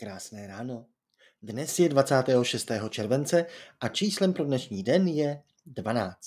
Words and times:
Krásné 0.00 0.46
ráno. 0.46 0.86
Dnes 1.42 1.78
je 1.78 1.88
26. 1.88 2.70
července 2.88 3.46
a 3.80 3.88
číslem 3.88 4.32
pro 4.32 4.44
dnešní 4.44 4.82
den 4.82 5.08
je 5.08 5.42
12. 5.66 6.18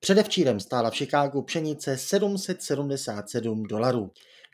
Předevčírem 0.00 0.60
stála 0.60 0.90
v 0.90 0.94
Chicagu 0.94 1.42
pšenice 1.42 1.98
777 1.98 3.62
dolarů. 3.62 4.10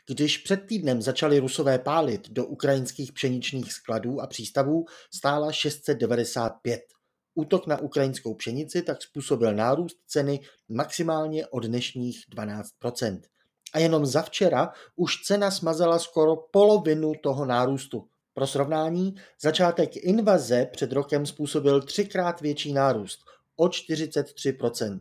Když 0.07 0.37
před 0.37 0.57
týdnem 0.57 1.01
začali 1.01 1.39
rusové 1.39 1.79
pálit 1.79 2.29
do 2.29 2.45
ukrajinských 2.45 3.11
pšeničných 3.11 3.73
skladů 3.73 4.21
a 4.21 4.27
přístavů, 4.27 4.85
stála 5.13 5.51
695. 5.51 6.81
Útok 7.35 7.67
na 7.67 7.79
ukrajinskou 7.79 8.35
pšenici 8.35 8.81
tak 8.81 9.01
způsobil 9.01 9.53
nárůst 9.53 9.97
ceny 10.07 10.39
maximálně 10.69 11.47
o 11.47 11.59
dnešních 11.59 12.25
12% 12.37 13.21
A 13.73 13.79
jenom 13.79 14.05
za 14.05 14.21
včera 14.21 14.71
už 14.95 15.23
cena 15.23 15.51
smazala 15.51 15.99
skoro 15.99 16.35
polovinu 16.35 17.13
toho 17.23 17.45
nárůstu. 17.45 18.07
Pro 18.33 18.47
srovnání, 18.47 19.15
začátek 19.41 19.97
invaze 19.97 20.65
před 20.71 20.91
rokem 20.91 21.25
způsobil 21.25 21.81
třikrát 21.81 22.41
větší 22.41 22.73
nárůst, 22.73 23.19
o 23.55 23.67
43%. 23.67 24.99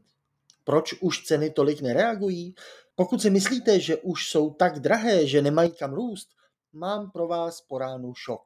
Proč 0.64 0.92
už 1.00 1.24
ceny 1.24 1.50
tolik 1.50 1.80
nereagují? 1.80 2.54
Pokud 2.94 3.22
si 3.22 3.30
myslíte, 3.30 3.80
že 3.80 3.96
už 3.96 4.30
jsou 4.30 4.50
tak 4.50 4.80
drahé, 4.80 5.26
že 5.26 5.42
nemají 5.42 5.70
kam 5.70 5.94
růst, 5.94 6.28
mám 6.72 7.10
pro 7.10 7.28
vás 7.28 7.60
po 7.60 7.78
ránu 7.78 8.14
šok. 8.14 8.42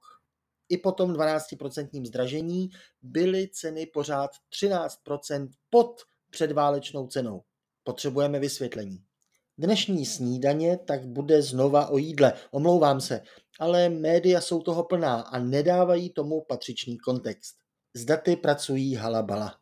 I 0.68 0.76
po 0.76 0.92
tom 0.92 1.12
12% 1.12 2.06
zdražení 2.06 2.70
byly 3.02 3.48
ceny 3.48 3.86
pořád 3.86 4.30
13% 4.62 5.48
pod 5.70 6.00
předválečnou 6.30 7.06
cenou. 7.06 7.42
Potřebujeme 7.84 8.38
vysvětlení. 8.38 9.04
Dnešní 9.58 10.06
snídaně 10.06 10.78
tak 10.78 11.06
bude 11.06 11.42
znova 11.42 11.86
o 11.86 11.98
jídle. 11.98 12.32
Omlouvám 12.50 13.00
se, 13.00 13.20
ale 13.60 13.88
média 13.88 14.40
jsou 14.40 14.62
toho 14.62 14.84
plná 14.84 15.20
a 15.20 15.38
nedávají 15.38 16.10
tomu 16.10 16.40
patřičný 16.48 16.98
kontext. 16.98 17.56
Z 17.94 18.04
daty 18.04 18.36
pracují 18.36 18.94
halabala. 18.94 19.58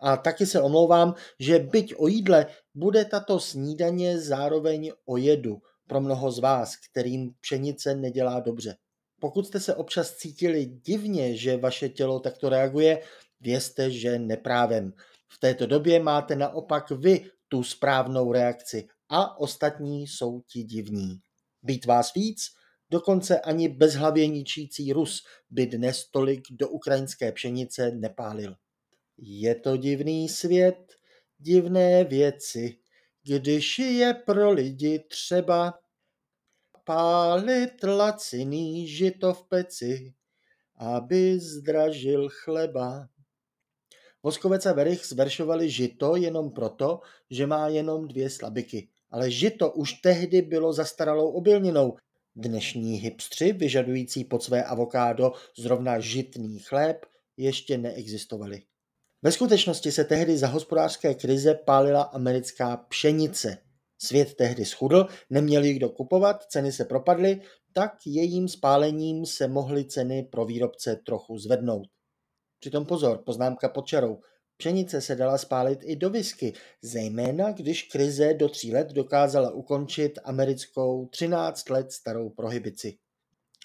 A 0.00 0.16
taky 0.16 0.46
se 0.46 0.60
omlouvám, 0.60 1.14
že 1.40 1.58
byť 1.58 1.94
o 1.96 2.08
jídle 2.08 2.46
bude 2.74 3.04
tato 3.04 3.40
snídaně 3.40 4.20
zároveň 4.20 4.92
o 5.04 5.16
jedu 5.16 5.62
pro 5.88 6.00
mnoho 6.00 6.32
z 6.32 6.38
vás, 6.38 6.76
kterým 6.76 7.34
pšenice 7.40 7.94
nedělá 7.94 8.40
dobře. 8.40 8.76
Pokud 9.20 9.46
jste 9.46 9.60
se 9.60 9.74
občas 9.74 10.14
cítili 10.14 10.66
divně, 10.66 11.36
že 11.36 11.56
vaše 11.56 11.88
tělo 11.88 12.20
takto 12.20 12.48
reaguje, 12.48 13.02
vězte, 13.40 13.90
že 13.90 14.18
neprávem. 14.18 14.92
V 15.28 15.38
této 15.38 15.66
době 15.66 16.00
máte 16.00 16.36
naopak 16.36 16.90
vy 16.90 17.30
tu 17.48 17.62
správnou 17.62 18.32
reakci 18.32 18.88
a 19.08 19.38
ostatní 19.38 20.06
jsou 20.06 20.40
ti 20.40 20.62
divní. 20.62 21.18
Být 21.62 21.86
vás 21.86 22.14
víc? 22.14 22.40
Dokonce 22.90 23.40
ani 23.40 23.68
bezhlavě 23.68 24.26
ničící 24.26 24.92
Rus 24.92 25.26
by 25.50 25.66
dnes 25.66 26.10
tolik 26.10 26.42
do 26.50 26.68
ukrajinské 26.68 27.32
pšenice 27.32 27.90
nepálil. 27.90 28.54
Je 29.18 29.54
to 29.54 29.76
divný 29.76 30.28
svět, 30.28 30.94
divné 31.38 32.04
věci, 32.04 32.78
když 33.22 33.78
je 33.78 34.14
pro 34.14 34.50
lidi 34.50 34.98
třeba 34.98 35.78
pálit 36.84 37.84
laciný 37.84 38.88
žito 38.88 39.34
v 39.34 39.48
peci, 39.48 40.14
aby 40.76 41.40
zdražil 41.40 42.28
chleba. 42.28 43.08
Voskovec 44.22 44.66
a 44.66 44.72
Verich 44.72 45.04
zveršovali 45.06 45.70
žito 45.70 46.16
jenom 46.16 46.50
proto, 46.50 47.00
že 47.30 47.46
má 47.46 47.68
jenom 47.68 48.08
dvě 48.08 48.30
slabiky. 48.30 48.88
Ale 49.10 49.30
žito 49.30 49.72
už 49.72 49.92
tehdy 49.92 50.42
bylo 50.42 50.72
zastaralou 50.72 51.30
obilninou. 51.30 51.96
Dnešní 52.36 52.96
hipstři, 52.96 53.52
vyžadující 53.52 54.24
pod 54.24 54.42
své 54.42 54.64
avokádo 54.64 55.32
zrovna 55.58 56.00
žitný 56.00 56.58
chléb, 56.58 57.06
ještě 57.36 57.78
neexistovali. 57.78 58.62
Ve 59.22 59.32
skutečnosti 59.32 59.92
se 59.92 60.04
tehdy 60.04 60.38
za 60.38 60.46
hospodářské 60.46 61.14
krize 61.14 61.54
pálila 61.54 62.02
americká 62.02 62.76
pšenice. 62.76 63.58
Svět 63.98 64.34
tehdy 64.34 64.64
schudl, 64.64 65.06
neměl 65.30 65.64
ji 65.64 65.74
kdo 65.74 65.88
kupovat, 65.88 66.44
ceny 66.44 66.72
se 66.72 66.84
propadly, 66.84 67.40
tak 67.72 67.92
jejím 68.06 68.48
spálením 68.48 69.26
se 69.26 69.48
mohly 69.48 69.84
ceny 69.84 70.22
pro 70.22 70.44
výrobce 70.44 70.96
trochu 71.06 71.38
zvednout. 71.38 71.86
Přitom 72.60 72.86
pozor, 72.86 73.22
poznámka 73.26 73.68
pod 73.68 73.86
čarou. 73.86 74.20
Pšenice 74.56 75.00
se 75.00 75.16
dala 75.16 75.38
spálit 75.38 75.78
i 75.82 75.96
do 75.96 76.10
whisky, 76.10 76.52
zejména 76.82 77.52
když 77.52 77.82
krize 77.82 78.34
do 78.34 78.48
tří 78.48 78.72
let 78.72 78.92
dokázala 78.92 79.50
ukončit 79.50 80.18
americkou 80.24 81.06
13 81.06 81.70
let 81.70 81.92
starou 81.92 82.30
prohibici. 82.30 82.98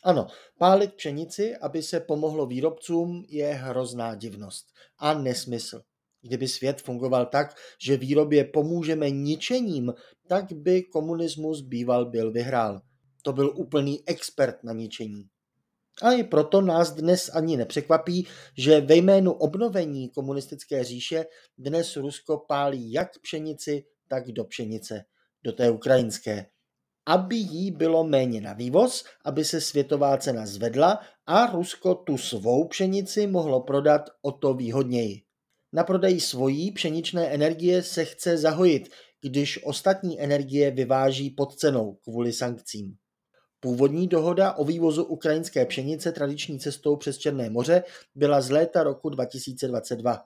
Ano, 0.03 0.27
pálit 0.57 0.93
pšenici, 0.93 1.55
aby 1.55 1.83
se 1.83 1.99
pomohlo 1.99 2.45
výrobcům, 2.45 3.25
je 3.27 3.53
hrozná 3.53 4.15
divnost 4.15 4.65
a 4.97 5.13
nesmysl. 5.13 5.81
Kdyby 6.21 6.47
svět 6.47 6.81
fungoval 6.81 7.25
tak, 7.25 7.55
že 7.81 7.97
výrobě 7.97 8.45
pomůžeme 8.45 9.09
ničením, 9.09 9.93
tak 10.27 10.53
by 10.53 10.83
komunismus 10.83 11.61
býval 11.61 12.05
byl 12.05 12.31
vyhrál. 12.31 12.81
To 13.21 13.33
byl 13.33 13.53
úplný 13.55 14.07
expert 14.07 14.63
na 14.63 14.73
ničení. 14.73 15.29
A 16.01 16.11
i 16.11 16.23
proto 16.23 16.61
nás 16.61 16.91
dnes 16.91 17.29
ani 17.33 17.57
nepřekvapí, 17.57 18.27
že 18.57 18.81
ve 18.81 18.95
jménu 18.95 19.31
obnovení 19.31 20.09
komunistické 20.09 20.83
říše 20.83 21.25
dnes 21.57 21.95
Rusko 21.95 22.37
pálí 22.47 22.91
jak 22.91 23.19
pšenici, 23.19 23.85
tak 24.07 24.31
do 24.31 24.43
pšenice, 24.43 25.05
do 25.43 25.51
té 25.51 25.69
ukrajinské. 25.71 26.45
Aby 27.05 27.35
jí 27.35 27.71
bylo 27.71 28.03
méně 28.03 28.41
na 28.41 28.53
vývoz, 28.53 29.03
aby 29.25 29.45
se 29.45 29.61
světová 29.61 30.17
cena 30.17 30.45
zvedla 30.45 30.99
a 31.25 31.45
Rusko 31.45 31.95
tu 31.95 32.17
svou 32.17 32.67
pšenici 32.67 33.27
mohlo 33.27 33.61
prodat 33.61 34.01
o 34.21 34.31
to 34.31 34.53
výhodněji. 34.53 35.21
Na 35.73 35.83
prodeji 35.83 36.19
svojí 36.19 36.71
pšeničné 36.71 37.27
energie 37.27 37.83
se 37.83 38.05
chce 38.05 38.37
zahojit, 38.37 38.89
když 39.21 39.63
ostatní 39.63 40.21
energie 40.21 40.71
vyváží 40.71 41.29
pod 41.29 41.55
cenou 41.55 41.93
kvůli 41.93 42.33
sankcím. 42.33 42.97
Původní 43.59 44.07
dohoda 44.07 44.53
o 44.53 44.65
vývozu 44.65 45.03
ukrajinské 45.03 45.65
pšenice 45.65 46.11
tradiční 46.11 46.59
cestou 46.59 46.95
přes 46.95 47.17
Černé 47.17 47.49
moře 47.49 47.83
byla 48.15 48.41
z 48.41 48.49
léta 48.49 48.83
roku 48.83 49.09
2022. 49.09 50.25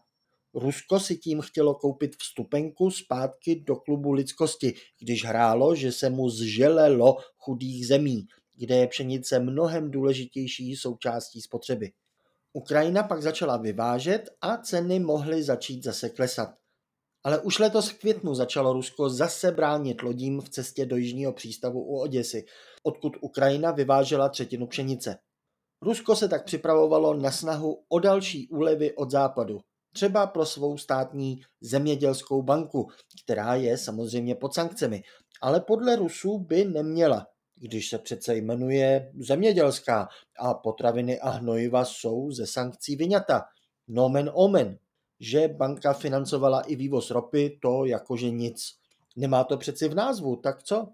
Rusko 0.53 0.99
si 0.99 1.17
tím 1.17 1.41
chtělo 1.41 1.75
koupit 1.75 2.16
vstupenku 2.16 2.91
zpátky 2.91 3.63
do 3.67 3.75
klubu 3.75 4.11
lidskosti, 4.11 4.73
když 4.99 5.25
hrálo, 5.25 5.75
že 5.75 5.91
se 5.91 6.09
mu 6.09 6.29
zželelo 6.29 7.17
chudých 7.38 7.88
zemí, 7.88 8.27
kde 8.55 8.75
je 8.75 8.88
pšenice 8.88 9.39
mnohem 9.39 9.91
důležitější 9.91 10.75
součástí 10.75 11.41
spotřeby. 11.41 11.91
Ukrajina 12.53 13.03
pak 13.03 13.22
začala 13.22 13.57
vyvážet 13.57 14.29
a 14.41 14.57
ceny 14.57 14.99
mohly 14.99 15.43
začít 15.43 15.83
zase 15.83 16.09
klesat. 16.09 16.62
Ale 17.23 17.41
už 17.41 17.59
letos 17.59 17.89
v 17.89 18.00
květnu 18.00 18.35
začalo 18.35 18.73
Rusko 18.73 19.09
zase 19.09 19.51
bránit 19.51 20.01
lodím 20.01 20.41
v 20.41 20.50
cestě 20.50 20.85
do 20.85 20.95
jižního 20.95 21.34
přístavu 21.34 21.84
u 21.84 22.00
Oděsy, 22.00 22.45
odkud 22.84 23.13
Ukrajina 23.22 23.72
vyvážela 23.72 24.29
třetinu 24.29 24.67
pšenice. 24.67 25.17
Rusko 25.81 26.16
se 26.16 26.28
tak 26.28 26.45
připravovalo 26.45 27.13
na 27.13 27.31
snahu 27.31 27.84
o 27.89 28.00
další 28.00 28.47
úlevy 28.47 28.95
od 28.95 29.11
západu, 29.11 29.59
třeba 29.94 30.28
pro 30.28 30.45
svou 30.45 30.78
státní 30.78 31.41
zemědělskou 31.61 32.41
banku, 32.41 32.88
která 33.23 33.55
je 33.55 33.78
samozřejmě 33.78 34.35
pod 34.35 34.53
sankcemi, 34.53 35.03
ale 35.41 35.61
podle 35.61 35.95
Rusů 35.95 36.40
by 36.40 36.66
neměla, 36.66 37.28
když 37.55 37.90
se 37.90 37.97
přece 37.97 38.35
jmenuje 38.35 39.11
zemědělská 39.19 40.07
a 40.40 40.53
potraviny 40.53 41.19
a 41.19 41.29
hnojiva 41.29 41.85
jsou 41.85 42.31
ze 42.31 42.47
sankcí 42.47 42.95
vyňata. 42.95 43.41
Nomen 43.88 44.31
omen 44.34 44.78
že 45.19 45.47
banka 45.47 45.94
financovala 45.94 46.62
i 46.62 46.75
vývoz 46.75 47.12
ropy, 47.12 47.59
to 47.62 47.85
jakože 47.85 48.29
nic. 48.29 48.74
Nemá 49.16 49.44
to 49.44 49.57
přeci 49.57 49.88
v 49.88 49.96
názvu, 49.96 50.35
tak 50.35 50.63
co? 50.63 50.88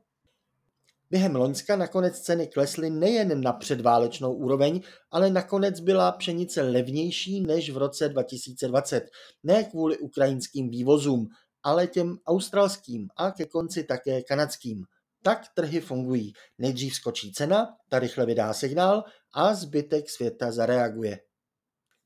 Během 1.11 1.35
Loňska 1.35 1.75
nakonec 1.75 2.19
ceny 2.19 2.47
klesly 2.47 2.89
nejen 2.89 3.41
na 3.41 3.53
předválečnou 3.53 4.33
úroveň, 4.33 4.81
ale 5.11 5.29
nakonec 5.29 5.79
byla 5.79 6.11
pšenice 6.11 6.61
levnější 6.61 7.41
než 7.41 7.69
v 7.69 7.77
roce 7.77 8.09
2020. 8.09 9.09
Ne 9.43 9.63
kvůli 9.63 9.97
ukrajinským 9.97 10.69
vývozům, 10.69 11.27
ale 11.63 11.87
těm 11.87 12.17
australským 12.27 13.07
a 13.17 13.31
ke 13.31 13.45
konci 13.45 13.83
také 13.83 14.21
kanadským. 14.21 14.83
Tak 15.23 15.45
trhy 15.55 15.81
fungují. 15.81 16.33
Nejdřív 16.57 16.95
skočí 16.95 17.31
cena, 17.33 17.67
ta 17.89 17.99
rychle 17.99 18.25
vydá 18.25 18.53
signál 18.53 19.03
a 19.33 19.53
zbytek 19.53 20.09
světa 20.09 20.51
zareaguje. 20.51 21.19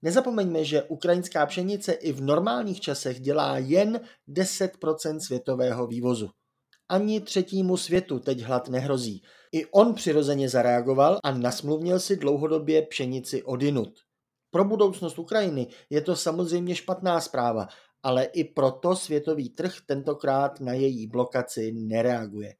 Nezapomeňme, 0.03 0.65
že 0.65 0.83
ukrajinská 0.83 1.45
pšenice 1.45 1.91
i 1.91 2.11
v 2.11 2.21
normálních 2.21 2.81
časech 2.81 3.19
dělá 3.19 3.57
jen 3.57 4.01
10% 4.29 5.19
světového 5.19 5.87
vývozu. 5.87 6.29
Ani 6.89 7.21
třetímu 7.21 7.77
světu 7.77 8.19
teď 8.19 8.41
hlad 8.41 8.69
nehrozí. 8.69 9.23
I 9.51 9.65
on 9.65 9.93
přirozeně 9.93 10.49
zareagoval 10.49 11.19
a 11.23 11.31
nasmluvnil 11.31 11.99
si 11.99 12.17
dlouhodobě 12.17 12.81
pšenici 12.81 13.43
odinut. 13.43 13.99
Pro 14.51 14.65
budoucnost 14.65 15.19
Ukrajiny 15.19 15.67
je 15.89 16.01
to 16.01 16.15
samozřejmě 16.15 16.75
špatná 16.75 17.21
zpráva, 17.21 17.67
ale 18.03 18.23
i 18.23 18.43
proto 18.43 18.95
světový 18.95 19.49
trh 19.49 19.73
tentokrát 19.85 20.59
na 20.59 20.73
její 20.73 21.07
blokaci 21.07 21.71
nereaguje. 21.71 22.55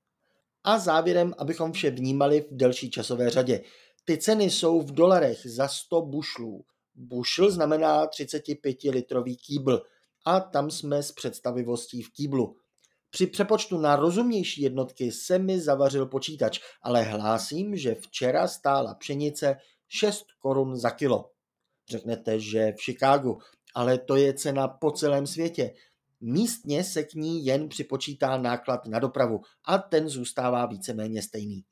A 0.64 0.80
závěrem, 0.80 1.34
abychom 1.38 1.72
vše 1.72 1.92
vnímali 1.92 2.42
v 2.42 2.48
delší 2.52 2.90
časové 2.92 3.30
řadě. 3.30 3.62
Ty 4.06 4.18
ceny 4.18 4.50
jsou 4.50 4.82
v 4.82 4.92
dolarech 4.92 5.40
za 5.46 5.68
100 5.68 6.02
bušlů. 6.02 6.66
Bušl 6.96 7.52
znamená 7.52 8.08
35 8.08 8.84
litrový 8.84 9.38
kýbl 9.38 9.82
a 10.26 10.40
tam 10.40 10.72
jsme 10.72 11.04
s 11.04 11.12
představivostí 11.12 12.02
v 12.02 12.12
kýblu. 12.12 12.56
Při 13.10 13.28
přepočtu 13.28 13.78
na 13.78 13.96
rozumnější 13.96 14.62
jednotky 14.62 15.12
se 15.12 15.40
mi 15.40 15.62
zavařil 15.62 16.06
počítač, 16.06 16.60
ale 16.82 17.04
hlásím, 17.04 17.76
že 17.76 17.96
včera 17.96 18.48
stála 18.48 18.94
pšenice 18.94 19.56
6 19.88 20.26
korun 20.40 20.76
za 20.76 20.90
kilo. 20.90 21.30
Řeknete, 21.90 22.40
že 22.40 22.72
v 22.72 22.84
Chicagu, 22.84 23.38
ale 23.76 23.98
to 23.98 24.16
je 24.16 24.34
cena 24.34 24.68
po 24.68 24.92
celém 24.92 25.28
světě. 25.28 25.74
Místně 26.22 26.84
se 26.84 27.04
k 27.04 27.14
ní 27.14 27.46
jen 27.46 27.70
připočítá 27.70 28.38
náklad 28.38 28.86
na 28.86 29.00
dopravu 29.00 29.42
a 29.66 29.78
ten 29.78 30.10
zůstává 30.10 30.66
víceméně 30.66 31.22
stejný. 31.22 31.64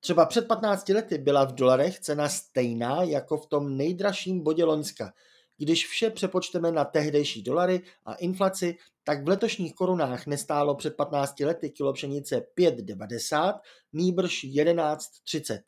Třeba 0.00 0.26
před 0.26 0.48
15 0.48 0.88
lety 0.88 1.18
byla 1.18 1.44
v 1.44 1.52
dolarech 1.52 2.00
cena 2.00 2.28
stejná 2.28 3.02
jako 3.02 3.36
v 3.36 3.46
tom 3.46 3.76
nejdražším 3.76 4.40
bodě 4.40 4.64
Loňska. 4.64 5.12
Když 5.56 5.86
vše 5.86 6.10
přepočteme 6.10 6.72
na 6.72 6.84
tehdejší 6.84 7.42
dolary 7.42 7.82
a 8.04 8.14
inflaci, 8.14 8.76
tak 9.04 9.24
v 9.24 9.28
letošních 9.28 9.74
korunách 9.74 10.26
nestálo 10.26 10.74
před 10.74 10.96
15 10.96 11.40
lety 11.40 11.70
kilo 11.70 11.92
pšenice 11.92 12.46
5,90, 12.58 13.60
nýbrž 13.92 14.44
11,30. 14.44 15.60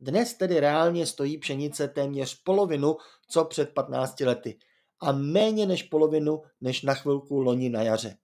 Dnes 0.00 0.34
tedy 0.34 0.60
reálně 0.60 1.06
stojí 1.06 1.38
pšenice 1.38 1.88
téměř 1.88 2.42
polovinu, 2.42 2.96
co 3.28 3.44
před 3.44 3.74
15 3.74 4.20
lety 4.20 4.58
a 5.00 5.12
méně 5.12 5.66
než 5.66 5.82
polovinu, 5.82 6.42
než 6.60 6.82
na 6.82 6.94
chvilku 6.94 7.40
loni 7.40 7.68
na 7.68 7.82
jaře. 7.82 8.16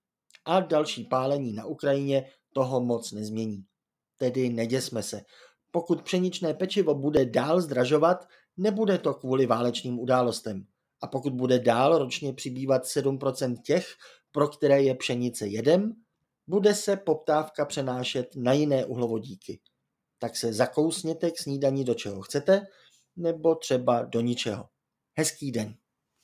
A 0.45 0.61
další 0.61 1.05
pálení 1.05 1.53
na 1.53 1.65
Ukrajině 1.65 2.31
toho 2.53 2.81
moc 2.81 3.13
nezmění. 3.13 3.65
Tedy 4.17 4.49
neděsme 4.49 5.03
se. 5.03 5.21
Pokud 5.71 6.03
pšeničné 6.03 6.55
pečivo 6.55 6.95
bude 6.95 7.25
dál 7.25 7.61
zdražovat, 7.61 8.29
nebude 8.57 8.99
to 8.99 9.15
kvůli 9.15 9.47
válečným 9.47 9.99
událostem. 9.99 10.67
A 11.03 11.07
pokud 11.07 11.33
bude 11.33 11.59
dál 11.59 11.99
ročně 11.99 12.33
přibývat 12.33 12.83
7% 12.85 13.57
těch, 13.63 13.87
pro 14.33 14.49
které 14.49 14.83
je 14.83 14.95
pšenice 14.95 15.47
jedem, 15.47 15.93
bude 16.47 16.75
se 16.75 16.97
poptávka 16.97 17.65
přenášet 17.65 18.37
na 18.37 18.53
jiné 18.53 18.85
uhlovodíky. 18.85 19.61
Tak 20.19 20.37
se 20.37 20.53
zakousněte 20.53 21.31
k 21.31 21.39
snídaní 21.39 21.85
do 21.85 21.95
čeho 21.95 22.23
chcete, 22.23 22.67
nebo 23.17 23.55
třeba 23.55 24.03
do 24.03 24.21
ničeho. 24.21 24.69
Hezký 25.19 25.53
den. 25.53 25.75